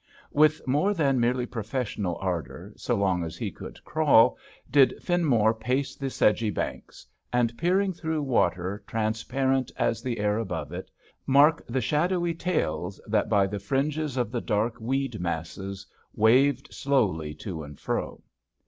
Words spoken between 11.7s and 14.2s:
shadowy tails that by the fringes